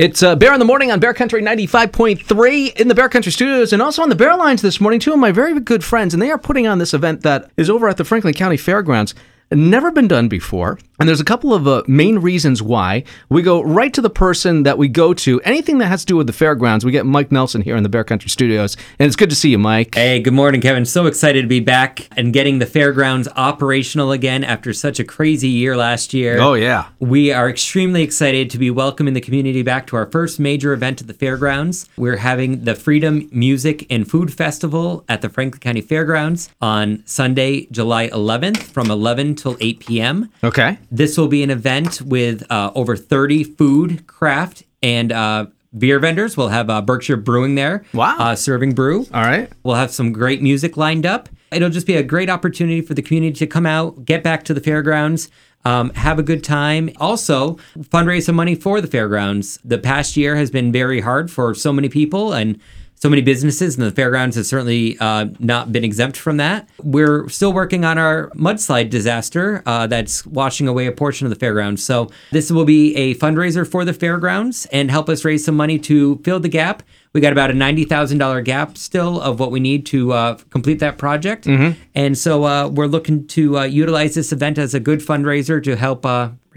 It's 0.00 0.22
uh, 0.22 0.36
Bear 0.36 0.52
in 0.52 0.60
the 0.60 0.64
Morning 0.64 0.92
on 0.92 1.00
Bear 1.00 1.12
Country 1.12 1.42
95.3 1.42 2.76
in 2.76 2.86
the 2.86 2.94
Bear 2.94 3.08
Country 3.08 3.32
studios 3.32 3.72
and 3.72 3.82
also 3.82 4.00
on 4.00 4.10
the 4.10 4.14
Bear 4.14 4.36
Lines 4.36 4.62
this 4.62 4.80
morning. 4.80 5.00
Two 5.00 5.12
of 5.12 5.18
my 5.18 5.32
very 5.32 5.58
good 5.58 5.82
friends, 5.82 6.14
and 6.14 6.22
they 6.22 6.30
are 6.30 6.38
putting 6.38 6.68
on 6.68 6.78
this 6.78 6.94
event 6.94 7.22
that 7.22 7.50
is 7.56 7.68
over 7.68 7.88
at 7.88 7.96
the 7.96 8.04
Franklin 8.04 8.32
County 8.32 8.56
Fairgrounds. 8.56 9.16
Never 9.50 9.90
been 9.90 10.06
done 10.06 10.28
before. 10.28 10.78
And 11.00 11.08
there's 11.08 11.20
a 11.20 11.24
couple 11.24 11.54
of 11.54 11.68
uh, 11.68 11.84
main 11.86 12.18
reasons 12.18 12.60
why. 12.60 13.04
We 13.28 13.42
go 13.42 13.62
right 13.62 13.94
to 13.94 14.00
the 14.00 14.10
person 14.10 14.64
that 14.64 14.78
we 14.78 14.88
go 14.88 15.14
to. 15.14 15.40
Anything 15.42 15.78
that 15.78 15.86
has 15.86 16.00
to 16.00 16.06
do 16.06 16.16
with 16.16 16.26
the 16.26 16.32
fairgrounds, 16.32 16.84
we 16.84 16.90
get 16.90 17.06
Mike 17.06 17.30
Nelson 17.30 17.62
here 17.62 17.76
in 17.76 17.84
the 17.84 17.88
Bear 17.88 18.02
Country 18.02 18.28
Studios. 18.28 18.76
And 18.98 19.06
it's 19.06 19.14
good 19.14 19.30
to 19.30 19.36
see 19.36 19.50
you, 19.50 19.58
Mike. 19.58 19.94
Hey, 19.94 20.18
good 20.18 20.32
morning, 20.32 20.60
Kevin. 20.60 20.84
So 20.84 21.06
excited 21.06 21.42
to 21.42 21.48
be 21.48 21.60
back 21.60 22.08
and 22.16 22.32
getting 22.32 22.58
the 22.58 22.66
fairgrounds 22.66 23.28
operational 23.36 24.10
again 24.10 24.42
after 24.42 24.72
such 24.72 24.98
a 24.98 25.04
crazy 25.04 25.48
year 25.48 25.76
last 25.76 26.12
year. 26.12 26.40
Oh, 26.40 26.54
yeah. 26.54 26.88
We 26.98 27.30
are 27.32 27.48
extremely 27.48 28.02
excited 28.02 28.50
to 28.50 28.58
be 28.58 28.68
welcoming 28.68 29.14
the 29.14 29.20
community 29.20 29.62
back 29.62 29.86
to 29.88 29.96
our 29.96 30.10
first 30.10 30.40
major 30.40 30.72
event 30.72 31.00
at 31.00 31.06
the 31.06 31.14
fairgrounds. 31.14 31.88
We're 31.96 32.16
having 32.16 32.64
the 32.64 32.74
Freedom 32.74 33.28
Music 33.30 33.86
and 33.88 34.10
Food 34.10 34.34
Festival 34.34 35.04
at 35.08 35.22
the 35.22 35.28
Franklin 35.28 35.60
County 35.60 35.80
Fairgrounds 35.80 36.50
on 36.60 37.04
Sunday, 37.06 37.66
July 37.70 38.08
11th 38.08 38.62
from 38.62 38.90
11 38.90 39.36
till 39.36 39.56
8 39.60 39.78
p.m. 39.78 40.32
Okay. 40.42 40.76
This 40.90 41.18
will 41.18 41.28
be 41.28 41.42
an 41.42 41.50
event 41.50 42.00
with 42.02 42.50
uh, 42.50 42.70
over 42.74 42.96
30 42.96 43.44
food, 43.44 44.06
craft, 44.06 44.64
and 44.82 45.12
uh, 45.12 45.46
beer 45.76 45.98
vendors. 45.98 46.36
We'll 46.36 46.48
have 46.48 46.70
uh, 46.70 46.80
Berkshire 46.80 47.16
Brewing 47.16 47.54
there. 47.54 47.84
Wow. 47.92 48.16
Uh, 48.18 48.34
serving 48.34 48.74
brew. 48.74 49.06
All 49.12 49.22
right. 49.22 49.50
We'll 49.62 49.74
have 49.74 49.90
some 49.90 50.12
great 50.12 50.40
music 50.40 50.76
lined 50.76 51.04
up. 51.04 51.28
It'll 51.52 51.70
just 51.70 51.86
be 51.86 51.96
a 51.96 52.02
great 52.02 52.30
opportunity 52.30 52.80
for 52.80 52.94
the 52.94 53.02
community 53.02 53.38
to 53.38 53.46
come 53.46 53.66
out, 53.66 54.04
get 54.04 54.22
back 54.22 54.44
to 54.44 54.54
the 54.54 54.60
fairgrounds, 54.60 55.30
um, 55.64 55.90
have 55.90 56.18
a 56.18 56.22
good 56.22 56.44
time. 56.44 56.90
Also, 56.98 57.54
fundraise 57.78 58.24
some 58.24 58.36
money 58.36 58.54
for 58.54 58.80
the 58.80 58.86
fairgrounds. 58.86 59.58
The 59.64 59.78
past 59.78 60.16
year 60.16 60.36
has 60.36 60.50
been 60.50 60.72
very 60.72 61.00
hard 61.00 61.30
for 61.30 61.54
so 61.54 61.72
many 61.72 61.88
people 61.88 62.32
and 62.32 62.60
so 63.00 63.08
many 63.08 63.22
businesses, 63.22 63.76
and 63.76 63.86
the 63.86 63.92
fairgrounds 63.92 64.34
has 64.36 64.48
certainly 64.48 64.98
uh, 64.98 65.26
not 65.38 65.70
been 65.70 65.84
exempt 65.84 66.16
from 66.16 66.36
that. 66.38 66.68
We're 66.82 67.28
still 67.28 67.52
working 67.52 67.84
on 67.84 67.96
our 67.96 68.30
mudslide 68.30 68.90
disaster 68.90 69.62
uh, 69.66 69.86
that's 69.86 70.26
washing 70.26 70.66
away 70.66 70.86
a 70.86 70.92
portion 70.92 71.24
of 71.26 71.30
the 71.30 71.36
fairgrounds. 71.38 71.84
So, 71.84 72.10
this 72.32 72.50
will 72.50 72.64
be 72.64 72.96
a 72.96 73.14
fundraiser 73.14 73.68
for 73.70 73.84
the 73.84 73.92
fairgrounds 73.92 74.66
and 74.72 74.90
help 74.90 75.08
us 75.08 75.24
raise 75.24 75.44
some 75.44 75.56
money 75.56 75.78
to 75.80 76.16
fill 76.24 76.40
the 76.40 76.48
gap. 76.48 76.82
We 77.12 77.20
got 77.20 77.32
about 77.32 77.50
a 77.50 77.54
ninety 77.54 77.84
thousand 77.84 78.18
dollar 78.18 78.42
gap 78.42 78.76
still 78.76 79.20
of 79.20 79.40
what 79.40 79.50
we 79.50 79.60
need 79.60 79.86
to 79.86 80.12
uh, 80.12 80.34
complete 80.50 80.80
that 80.80 80.98
project, 80.98 81.46
and 81.94 82.18
so 82.18 82.44
uh, 82.44 82.68
we're 82.68 82.86
looking 82.86 83.26
to 83.28 83.58
uh, 83.58 83.62
utilize 83.64 84.14
this 84.14 84.32
event 84.32 84.58
as 84.58 84.74
a 84.74 84.80
good 84.80 85.00
fundraiser 85.00 85.62
to 85.62 85.76
help 85.76 86.04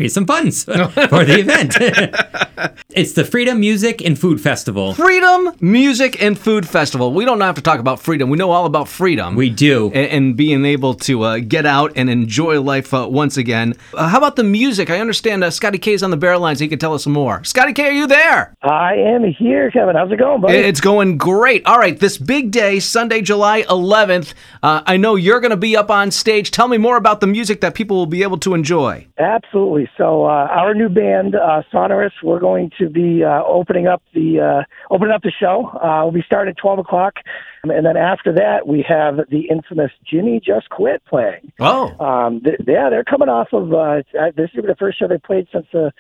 raise 0.02 0.14
some 0.14 0.26
funds 0.26 0.64
for 0.66 0.74
the 0.74 1.40
event. 1.40 1.76
it's 2.90 3.14
the 3.14 3.24
Freedom 3.24 3.60
Music 3.60 4.04
and 4.04 4.18
Food 4.18 4.42
Festival. 4.42 4.94
Freedom 4.94 5.56
Music 5.60 6.22
and 6.22 6.38
Food 6.38 6.68
Festival. 6.68 7.14
We 7.14 7.24
don't 7.24 7.42
have 7.42 7.56
to 7.56 7.62
talk 7.62 7.80
about 7.80 8.00
freedom. 8.00 8.30
We 8.30 8.38
know 8.38 8.52
all 8.52 8.66
about 8.66 8.88
freedom. 8.88 9.36
We 9.36 9.50
do. 9.50 9.92
and, 9.94 10.12
and 10.12 10.38
being 10.38 10.66
able 10.66 10.96
to 10.96 11.24
uh, 11.24 11.40
get 11.40 11.66
out 11.66 11.92
and 11.96 12.10
enjoy 12.10 12.62
life 12.62 12.94
uh, 12.94 13.08
once 13.10 13.38
again. 13.38 13.76
Uh, 13.94 14.08
how 14.08 14.18
about 14.18 14.36
the 14.36 14.44
music? 14.44 14.90
I 14.90 15.00
understand 15.00 15.44
uh, 15.44 15.52
Scotty 15.52 15.78
K 15.78 15.94
is 15.94 16.04
on 16.04 16.10
the 16.10 16.18
Bear 16.18 16.38
Lines. 16.38 16.60
He 16.60 16.68
can 16.68 16.80
tell 16.80 16.94
us 16.94 17.04
some 17.04 17.14
more. 17.14 17.44
Scotty 17.44 17.74
K, 17.74 17.84
are 17.90 17.92
you 17.92 18.08
there? 18.08 18.56
I 18.64 18.96
am 18.96 19.24
here, 19.24 19.70
Kevin. 19.70 19.96
How's 19.96 20.12
it 20.12 20.18
going, 20.18 20.42
buddy? 20.42 20.58
It's 20.58 20.82
going 20.82 21.18
great. 21.18 21.66
All 21.66 21.78
right, 21.78 22.00
this 22.00 22.18
big 22.18 22.52
day, 22.52 22.80
Sunday, 22.80 23.22
July 23.22 23.62
11th. 23.64 24.34
Uh, 24.64 24.82
I 24.86 24.98
know 24.98 25.16
you're 25.16 25.40
going 25.40 25.52
to 25.52 25.58
be 25.58 25.78
up 25.78 25.92
on 25.92 26.10
stage. 26.10 26.50
Tell 26.52 26.68
me 26.68 26.78
more 26.78 26.98
about 26.98 27.22
the 27.22 27.28
music 27.28 27.62
that 27.62 27.76
people 27.76 27.98
will 27.98 28.06
be 28.08 28.24
able 28.24 28.38
to 28.40 28.54
enjoy. 28.54 29.08
Absolutely. 29.18 29.90
So, 29.98 30.26
uh, 30.26 30.48
our 30.50 30.74
new 30.74 30.90
band, 30.90 31.36
uh, 31.36 31.64
Sonorous, 31.72 32.14
we're 32.24 32.40
going 32.40 32.72
to 32.80 32.90
be 32.90 33.24
uh, 33.24 33.44
opening 33.46 33.88
up 33.88 34.02
the 34.14 34.40
uh, 34.40 34.94
opening 34.94 35.14
up 35.14 35.22
the 35.24 35.32
show. 35.32 35.68
Uh, 35.82 36.02
we'll 36.04 36.12
be 36.14 36.24
starting 36.26 36.52
at 36.52 36.58
twelve 36.58 36.80
o'clock, 36.80 37.16
and 37.64 37.86
then 37.86 37.98
after 37.98 38.34
that, 38.34 38.68
we 38.68 38.84
have 38.88 39.18
the 39.30 39.48
infamous 39.50 39.92
Jimmy 40.10 40.40
Just 40.44 40.70
Quit 40.70 41.04
playing. 41.06 41.52
Oh, 41.60 41.94
Um, 42.04 42.42
th- 42.42 42.60
yeah, 42.68 42.90
they're 42.90 43.04
coming 43.04 43.30
off 43.30 43.50
of 43.54 43.74
uh, 43.74 44.02
uh, 44.20 44.32
this 44.36 44.50
is 44.54 44.64
the 44.66 44.76
first 44.80 45.00
show 45.00 45.08
they 45.08 45.18
played 45.18 45.48
since 45.52 45.66
the 45.72 45.92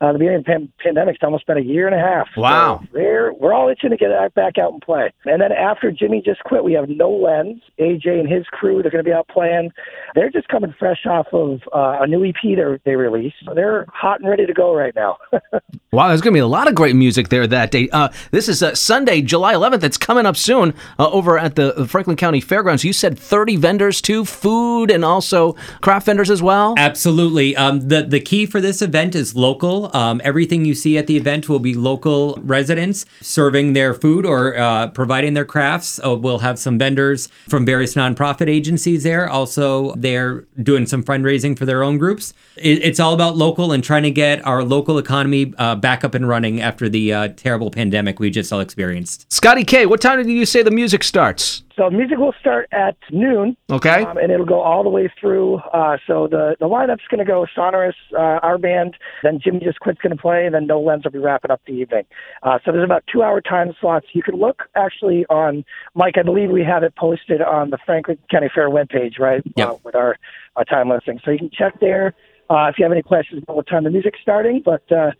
uh, 0.00 0.12
the 0.12 0.18
beginning 0.18 0.40
of 0.40 0.44
the 0.44 0.50
pan- 0.50 0.72
pandemic. 0.78 1.14
It's 1.14 1.24
almost 1.24 1.46
been 1.46 1.56
a 1.56 1.62
year 1.62 1.86
and 1.86 1.94
a 1.94 1.98
half. 2.04 2.28
Wow. 2.36 2.80
So 2.82 2.88
they're 2.92 3.32
we're 3.32 3.54
all 3.54 3.68
itching 3.70 3.90
to 3.90 3.96
get 3.96 4.10
back 4.34 4.58
out 4.58 4.72
and 4.72 4.82
play. 4.82 5.12
And 5.24 5.40
then 5.40 5.52
after 5.52 5.90
Jimmy 5.90 6.20
just 6.24 6.44
quit, 6.44 6.64
we 6.64 6.74
have 6.74 6.88
No 6.88 7.10
Lens, 7.10 7.62
AJ 7.78 8.20
and 8.20 8.28
his 8.28 8.44
crew. 8.46 8.82
They're 8.82 8.90
going 8.90 9.02
to 9.04 9.08
be 9.08 9.14
out 9.14 9.28
playing. 9.28 9.70
They're 10.16 10.30
just 10.30 10.48
coming 10.48 10.74
fresh 10.78 11.04
off 11.06 11.26
of 11.32 11.60
uh, 11.74 11.98
a 12.00 12.06
new 12.06 12.24
EP 12.24 12.34
they 12.42 12.56
they 12.84 12.96
released. 12.96 13.36
So 13.44 13.54
they're 13.54 13.86
hot 13.92 14.20
and 14.20 14.28
ready 14.28 14.46
to 14.46 14.54
go 14.54 14.74
right 14.74 14.94
now. 14.96 15.18
wow, 15.92 16.08
there's 16.08 16.22
going 16.22 16.32
to 16.32 16.36
be 16.36 16.40
a 16.40 16.46
lot 16.46 16.68
of 16.68 16.74
great 16.74 16.96
music 16.96 17.28
there 17.28 17.46
that 17.46 17.70
day. 17.70 17.88
Uh, 17.90 18.08
this 18.30 18.48
is 18.48 18.62
uh, 18.62 18.74
Sunday, 18.74 19.20
July 19.20 19.54
11th. 19.54 19.82
It's 19.82 19.98
coming 19.98 20.24
up 20.24 20.36
soon 20.36 20.74
uh, 20.98 21.10
over 21.10 21.38
at 21.38 21.54
the 21.54 21.74
the 21.74 21.86
Franklin 21.86 22.16
County 22.16 22.40
Fairgrounds. 22.40 22.82
You 22.82 22.92
said 22.92 23.18
30 23.18 23.56
vendors 23.56 24.00
too, 24.00 24.24
food 24.24 24.90
and 24.90 25.04
also 25.04 25.52
craft 25.82 26.06
vendors 26.06 26.30
as 26.30 26.42
well. 26.42 26.74
Absolutely. 26.78 27.54
Um, 27.54 27.88
the 27.88 28.02
the 28.02 28.20
key 28.20 28.46
for 28.46 28.60
this 28.60 28.80
event 28.80 29.14
is 29.14 29.36
local. 29.36 29.94
Um, 29.94 30.20
everything 30.24 30.64
you 30.64 30.74
see 30.74 30.96
at 30.96 31.06
the 31.06 31.16
event 31.16 31.48
will 31.48 31.58
be 31.58 31.74
local 31.74 32.38
residents 32.42 33.04
serving 33.20 33.74
their 33.74 33.92
food 33.92 34.24
or 34.24 34.56
uh, 34.56 34.88
providing 34.88 35.34
their 35.34 35.44
crafts. 35.44 36.00
Uh, 36.04 36.16
we'll 36.16 36.38
have 36.38 36.58
some 36.58 36.78
vendors 36.78 37.28
from 37.48 37.66
various 37.66 37.94
nonprofit 37.94 38.48
agencies 38.48 39.02
there. 39.02 39.28
Also, 39.28 39.94
they're 40.06 40.46
doing 40.62 40.86
some 40.86 41.02
fundraising 41.02 41.58
for 41.58 41.66
their 41.66 41.82
own 41.82 41.98
groups. 41.98 42.32
It, 42.56 42.84
it's 42.84 43.00
all 43.00 43.12
about 43.12 43.36
local 43.36 43.72
and 43.72 43.82
trying 43.82 44.04
to 44.04 44.10
get 44.12 44.44
our 44.46 44.62
local 44.62 44.98
economy 44.98 45.52
uh, 45.58 45.74
back 45.74 46.04
up 46.04 46.14
and 46.14 46.28
running 46.28 46.60
after 46.60 46.88
the 46.88 47.12
uh, 47.12 47.28
terrible 47.36 47.72
pandemic 47.72 48.20
we 48.20 48.30
just 48.30 48.52
all 48.52 48.60
experienced. 48.60 49.30
Scotty 49.32 49.64
K, 49.64 49.84
what 49.84 50.00
time 50.00 50.18
did 50.18 50.30
you 50.30 50.46
say 50.46 50.62
the 50.62 50.70
music 50.70 51.02
starts? 51.02 51.64
So 51.76 51.90
music 51.90 52.18
will 52.18 52.34
start 52.40 52.68
at 52.72 52.96
noon. 53.10 53.56
Okay. 53.70 54.02
Um, 54.02 54.16
and 54.16 54.32
it'll 54.32 54.46
go 54.46 54.60
all 54.60 54.82
the 54.82 54.88
way 54.88 55.12
through. 55.20 55.56
Uh, 55.72 55.98
so 56.06 56.26
the, 56.26 56.56
the 56.58 56.66
lineup's 56.66 57.06
going 57.10 57.18
to 57.18 57.24
go 57.24 57.46
Sonorous, 57.54 57.94
uh, 58.14 58.40
our 58.42 58.58
band, 58.58 58.96
then 59.22 59.38
Jimmy 59.42 59.60
Just 59.60 59.80
Quit's 59.80 60.00
going 60.00 60.16
to 60.16 60.20
play, 60.20 60.46
and 60.46 60.54
then 60.54 60.66
No 60.66 60.80
Lens 60.80 61.04
will 61.04 61.10
be 61.10 61.18
wrapping 61.18 61.50
up 61.50 61.60
the 61.66 61.72
evening. 61.72 62.04
Uh, 62.42 62.58
so 62.64 62.72
there's 62.72 62.84
about 62.84 63.04
two 63.12 63.22
hour 63.22 63.40
time 63.40 63.74
slots. 63.80 64.06
You 64.12 64.22
can 64.22 64.36
look 64.36 64.62
actually 64.74 65.26
on, 65.26 65.64
Mike, 65.94 66.14
I 66.18 66.22
believe 66.22 66.50
we 66.50 66.64
have 66.64 66.82
it 66.82 66.96
posted 66.96 67.42
on 67.42 67.70
the 67.70 67.78
Franklin 67.84 68.18
County 68.30 68.50
Fair 68.54 68.70
webpage, 68.70 69.18
right? 69.18 69.42
Yep. 69.56 69.68
Uh, 69.68 69.76
with 69.84 69.94
our, 69.94 70.16
our 70.56 70.64
time 70.64 70.88
listing. 70.88 71.20
So 71.24 71.30
you 71.30 71.38
can 71.38 71.50
check 71.50 71.78
there 71.80 72.14
uh, 72.48 72.68
if 72.70 72.78
you 72.78 72.84
have 72.84 72.92
any 72.92 73.02
questions 73.02 73.42
about 73.42 73.56
what 73.56 73.66
time 73.66 73.84
the 73.84 73.90
music's 73.90 74.20
starting. 74.22 74.62
But 74.64 74.90
uh, 74.90 75.12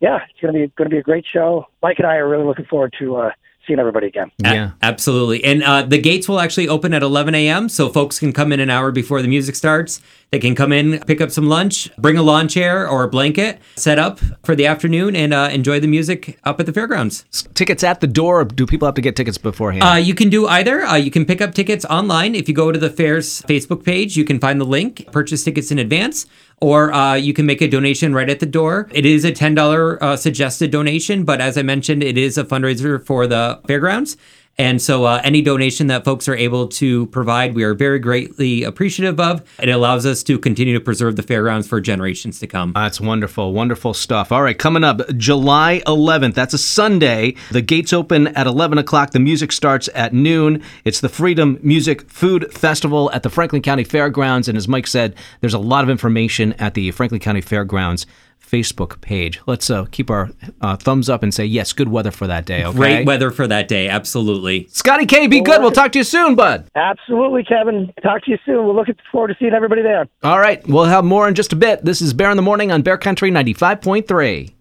yeah, 0.00 0.18
it's 0.30 0.40
going 0.40 0.54
to 0.54 0.60
be 0.60 0.72
going 0.76 0.90
to 0.90 0.94
be 0.94 0.98
a 0.98 1.02
great 1.02 1.24
show. 1.30 1.66
Mike 1.82 1.98
and 1.98 2.06
I 2.06 2.16
are 2.16 2.28
really 2.28 2.44
looking 2.44 2.66
forward 2.66 2.94
to 2.98 3.16
uh, 3.16 3.30
seeing 3.66 3.78
everybody 3.78 4.06
again. 4.08 4.30
A- 4.44 4.54
Yeah. 4.54 4.70
absolutely. 4.82 5.42
And 5.44 5.62
uh, 5.62 5.82
the 5.82 5.98
gates 5.98 6.28
will 6.28 6.40
actually 6.40 6.68
open 6.68 6.92
at 6.94 7.02
11 7.02 7.34
a.m. 7.34 7.68
So 7.68 7.88
folks 7.88 8.18
can 8.18 8.32
come 8.32 8.52
in 8.52 8.60
an 8.60 8.70
hour 8.70 8.90
before 8.92 9.22
the 9.22 9.28
music 9.28 9.54
starts. 9.56 10.00
They 10.34 10.40
can 10.40 10.56
come 10.56 10.72
in, 10.72 10.98
pick 10.98 11.20
up 11.20 11.30
some 11.30 11.46
lunch, 11.46 11.96
bring 11.96 12.16
a 12.16 12.22
lawn 12.24 12.48
chair 12.48 12.88
or 12.88 13.04
a 13.04 13.08
blanket, 13.08 13.60
set 13.76 14.00
up 14.00 14.18
for 14.42 14.56
the 14.56 14.66
afternoon, 14.66 15.14
and 15.14 15.32
uh, 15.32 15.48
enjoy 15.52 15.78
the 15.78 15.86
music 15.86 16.40
up 16.42 16.58
at 16.58 16.66
the 16.66 16.72
fairgrounds. 16.72 17.24
Tickets 17.54 17.84
at 17.84 18.00
the 18.00 18.08
door, 18.08 18.40
or 18.40 18.44
do 18.44 18.66
people 18.66 18.86
have 18.86 18.96
to 18.96 19.00
get 19.00 19.14
tickets 19.14 19.38
beforehand? 19.38 19.84
Uh, 19.84 19.94
you 19.94 20.12
can 20.12 20.30
do 20.30 20.48
either. 20.48 20.82
Uh, 20.82 20.96
you 20.96 21.12
can 21.12 21.24
pick 21.24 21.40
up 21.40 21.54
tickets 21.54 21.84
online. 21.84 22.34
If 22.34 22.48
you 22.48 22.54
go 22.56 22.72
to 22.72 22.78
the 22.80 22.90
fair's 22.90 23.42
Facebook 23.42 23.84
page, 23.84 24.16
you 24.16 24.24
can 24.24 24.40
find 24.40 24.60
the 24.60 24.64
link, 24.64 25.06
purchase 25.12 25.44
tickets 25.44 25.70
in 25.70 25.78
advance, 25.78 26.26
or 26.60 26.92
uh, 26.92 27.14
you 27.14 27.32
can 27.32 27.46
make 27.46 27.62
a 27.62 27.68
donation 27.68 28.12
right 28.12 28.28
at 28.28 28.40
the 28.40 28.46
door. 28.46 28.88
It 28.90 29.06
is 29.06 29.24
a 29.24 29.30
$10 29.30 30.02
uh, 30.02 30.16
suggested 30.16 30.72
donation, 30.72 31.22
but 31.22 31.40
as 31.40 31.56
I 31.56 31.62
mentioned, 31.62 32.02
it 32.02 32.18
is 32.18 32.36
a 32.36 32.42
fundraiser 32.42 33.00
for 33.06 33.28
the 33.28 33.60
fairgrounds. 33.68 34.16
And 34.56 34.80
so, 34.80 35.04
uh, 35.04 35.20
any 35.24 35.42
donation 35.42 35.88
that 35.88 36.04
folks 36.04 36.28
are 36.28 36.36
able 36.36 36.68
to 36.68 37.06
provide, 37.06 37.54
we 37.54 37.64
are 37.64 37.74
very 37.74 37.98
greatly 37.98 38.62
appreciative 38.62 39.18
of. 39.18 39.42
And 39.58 39.68
it 39.68 39.72
allows 39.72 40.06
us 40.06 40.22
to 40.24 40.38
continue 40.38 40.74
to 40.74 40.80
preserve 40.80 41.16
the 41.16 41.22
fairgrounds 41.22 41.66
for 41.66 41.80
generations 41.80 42.38
to 42.40 42.46
come. 42.46 42.72
That's 42.74 43.00
wonderful, 43.00 43.52
wonderful 43.52 43.94
stuff. 43.94 44.30
All 44.30 44.42
right, 44.42 44.56
coming 44.56 44.84
up 44.84 45.00
July 45.16 45.82
11th. 45.86 46.34
That's 46.34 46.54
a 46.54 46.58
Sunday. 46.58 47.34
The 47.50 47.62
gates 47.62 47.92
open 47.92 48.28
at 48.28 48.46
11 48.46 48.78
o'clock. 48.78 49.10
The 49.10 49.20
music 49.20 49.50
starts 49.50 49.88
at 49.94 50.12
noon. 50.12 50.62
It's 50.84 51.00
the 51.00 51.08
Freedom 51.08 51.58
Music 51.62 52.08
Food 52.08 52.52
Festival 52.52 53.10
at 53.12 53.24
the 53.24 53.30
Franklin 53.30 53.62
County 53.62 53.84
Fairgrounds. 53.84 54.48
And 54.48 54.56
as 54.56 54.68
Mike 54.68 54.86
said, 54.86 55.16
there's 55.40 55.54
a 55.54 55.58
lot 55.58 55.82
of 55.82 55.90
information 55.90 56.52
at 56.54 56.74
the 56.74 56.90
Franklin 56.92 57.20
County 57.20 57.40
Fairgrounds 57.40 58.06
Facebook 58.54 59.00
page. 59.00 59.40
Let's 59.46 59.68
uh, 59.68 59.86
keep 59.86 60.10
our 60.10 60.30
uh, 60.60 60.76
thumbs 60.76 61.10
up 61.10 61.24
and 61.24 61.34
say 61.34 61.44
yes, 61.44 61.72
good 61.72 61.88
weather 61.88 62.12
for 62.12 62.28
that 62.28 62.46
day. 62.46 62.64
Okay. 62.64 62.76
Great 62.76 63.06
weather 63.06 63.32
for 63.32 63.48
that 63.48 63.66
day, 63.66 63.88
absolutely. 63.88 64.68
Scotty 64.70 65.06
K, 65.06 65.26
be 65.26 65.40
good. 65.40 65.60
We'll 65.60 65.72
talk 65.72 65.90
to 65.92 65.98
you 65.98 66.04
soon, 66.04 66.36
bud. 66.36 66.68
Absolutely, 66.76 67.42
Kevin. 67.42 67.92
Talk 68.02 68.22
to 68.24 68.30
you 68.30 68.38
soon. 68.46 68.66
We're 68.66 68.74
looking 68.74 68.94
forward 69.10 69.28
to 69.28 69.36
seeing 69.40 69.54
everybody 69.54 69.82
there. 69.82 70.06
All 70.22 70.38
right, 70.38 70.64
we'll 70.68 70.84
have 70.84 71.04
more 71.04 71.26
in 71.26 71.34
just 71.34 71.52
a 71.52 71.56
bit. 71.56 71.84
This 71.84 72.00
is 72.00 72.14
Bear 72.14 72.30
in 72.30 72.36
the 72.36 72.42
Morning 72.42 72.70
on 72.70 72.82
Bear 72.82 72.96
Country 72.96 73.30
95.3. 73.30 74.54